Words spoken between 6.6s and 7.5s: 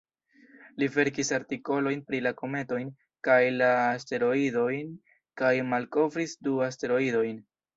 asteroidojn.